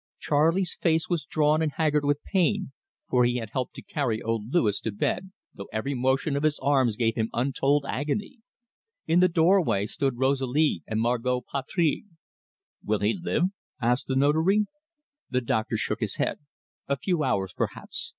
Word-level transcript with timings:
Charley's 0.17 0.79
face 0.81 1.09
was 1.09 1.25
drawn 1.25 1.61
and 1.61 1.73
haggard 1.73 2.03
with 2.03 2.23
pain, 2.23 2.71
for 3.07 3.23
he 3.23 3.35
had 3.35 3.51
helped 3.51 3.75
to 3.75 3.83
carry 3.83 4.19
old 4.19 4.51
Louis 4.51 4.79
to 4.81 4.91
bed, 4.91 5.29
though 5.53 5.69
every 5.71 5.93
motion 5.93 6.35
of 6.35 6.41
his 6.41 6.57
arms 6.57 6.97
gave 6.97 7.13
him 7.13 7.29
untold 7.33 7.85
agony. 7.87 8.39
In 9.05 9.19
the 9.19 9.27
doorway 9.27 9.85
stood 9.85 10.17
Rosalie 10.17 10.81
and 10.87 10.99
Margot 10.99 11.41
Patry. 11.53 12.05
"Will 12.83 12.97
he 13.01 13.13
live?" 13.21 13.43
asked 13.79 14.07
the 14.07 14.15
Notary. 14.15 14.65
The 15.29 15.41
doctor 15.41 15.77
shook 15.77 15.99
his 15.99 16.15
head. 16.15 16.39
"A 16.87 16.97
few 16.97 17.21
hours, 17.23 17.53
perhaps. 17.53 18.09